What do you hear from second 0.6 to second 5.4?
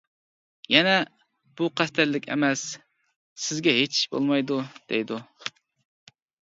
يەنە «بۇ قەستەنلىك ئەمەس. سىزگە ھېچ ئىش بولمايدۇ» دەيدۇ.